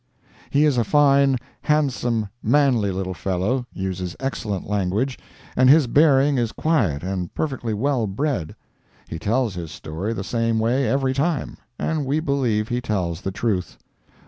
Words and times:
He 0.49 0.65
is 0.65 0.79
a 0.79 0.83
fine, 0.83 1.37
handsome, 1.61 2.29
manly 2.41 2.89
little 2.89 3.13
fellow, 3.13 3.67
uses 3.71 4.15
excellent 4.19 4.67
language, 4.67 5.19
and 5.55 5.69
his 5.69 5.85
bearing 5.85 6.39
is 6.39 6.51
quiet 6.51 7.03
and 7.03 7.31
perfectly 7.35 7.75
well 7.75 8.07
bred. 8.07 8.55
He 9.09 9.19
tells 9.19 9.53
his 9.53 9.69
story 9.69 10.13
the 10.13 10.23
same 10.23 10.57
way 10.57 10.89
every 10.89 11.13
time, 11.13 11.57
and 11.77 12.03
we 12.07 12.19
believe 12.19 12.67
he 12.67 12.81
tells 12.81 13.21
the 13.21 13.29
truth. 13.31 13.77